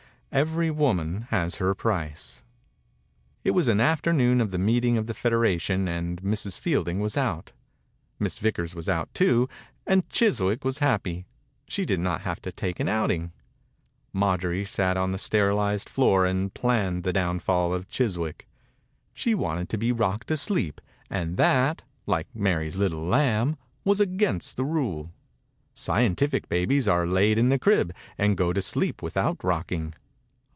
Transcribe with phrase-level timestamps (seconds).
[0.33, 2.41] Every woman has her price.
[3.43, 6.57] It was an afternoon of the meeting of the federation and Mrs.
[6.57, 7.51] Fielding was out.
[8.17, 9.49] Miss Vickers was out, too,
[9.85, 11.25] and Chis wick was happy.
[11.67, 13.33] She did not have to take an outing.
[14.15, 18.33] Maijorie sat on the sterilized floor and planned the downfall 86 THE INCUBATOR BABY of
[18.37, 18.47] Chiswick.
[19.13, 20.79] She wanted to be rocked asleep,
[21.09, 25.11] and that, like Mary's little lamb, was against the rule.
[25.73, 29.93] Scientific babies are laid in the crib and go to sleep without rocking.